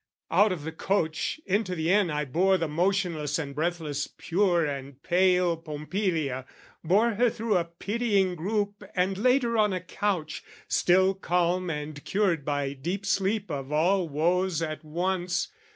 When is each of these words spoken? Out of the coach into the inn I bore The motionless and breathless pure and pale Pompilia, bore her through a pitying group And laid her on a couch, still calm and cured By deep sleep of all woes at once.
Out 0.31 0.51
of 0.51 0.63
the 0.63 0.71
coach 0.71 1.39
into 1.45 1.75
the 1.75 1.91
inn 1.91 2.09
I 2.09 2.25
bore 2.25 2.57
The 2.57 2.67
motionless 2.67 3.37
and 3.37 3.53
breathless 3.53 4.07
pure 4.07 4.65
and 4.65 4.99
pale 5.03 5.55
Pompilia, 5.57 6.47
bore 6.83 7.11
her 7.13 7.29
through 7.29 7.55
a 7.57 7.65
pitying 7.65 8.33
group 8.33 8.83
And 8.95 9.15
laid 9.15 9.43
her 9.43 9.59
on 9.59 9.73
a 9.73 9.79
couch, 9.79 10.43
still 10.67 11.13
calm 11.13 11.69
and 11.69 12.03
cured 12.03 12.43
By 12.43 12.73
deep 12.73 13.05
sleep 13.05 13.51
of 13.51 13.71
all 13.71 14.09
woes 14.09 14.59
at 14.63 14.83
once. 14.83 15.49